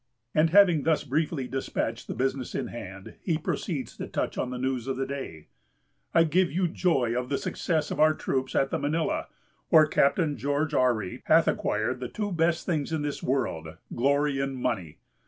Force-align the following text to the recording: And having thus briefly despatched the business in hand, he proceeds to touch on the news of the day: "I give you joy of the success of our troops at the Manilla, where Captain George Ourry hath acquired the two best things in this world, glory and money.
And 0.33 0.49
having 0.49 0.81
thus 0.81 1.03
briefly 1.03 1.47
despatched 1.47 2.07
the 2.07 2.15
business 2.15 2.55
in 2.55 2.69
hand, 2.69 3.13
he 3.21 3.37
proceeds 3.37 3.95
to 3.97 4.07
touch 4.07 4.35
on 4.35 4.49
the 4.49 4.57
news 4.57 4.87
of 4.87 4.97
the 4.97 5.05
day: 5.05 5.45
"I 6.11 6.23
give 6.23 6.51
you 6.51 6.67
joy 6.67 7.15
of 7.15 7.29
the 7.29 7.37
success 7.37 7.91
of 7.91 7.99
our 7.99 8.15
troops 8.15 8.55
at 8.55 8.71
the 8.71 8.79
Manilla, 8.79 9.27
where 9.69 9.85
Captain 9.85 10.37
George 10.37 10.73
Ourry 10.73 11.21
hath 11.25 11.47
acquired 11.47 11.99
the 11.99 12.07
two 12.09 12.31
best 12.31 12.65
things 12.65 12.91
in 12.91 13.03
this 13.03 13.21
world, 13.21 13.77
glory 13.93 14.39
and 14.39 14.55
money. 14.57 14.97